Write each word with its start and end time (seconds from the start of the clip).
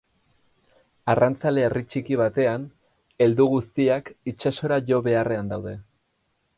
Arrantzale-herri 1.13 1.83
txiki 1.91 2.17
batean, 2.23 2.65
heldu 3.27 3.49
guztiak 3.55 4.13
itsasora 4.35 4.85
jo 4.93 5.05
beharrean 5.11 5.57
daude. 5.57 5.81